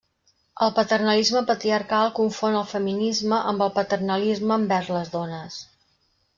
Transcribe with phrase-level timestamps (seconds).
[0.67, 5.63] El paternalisme patriarcal confon el feminisme amb el paternalisme envers les dones.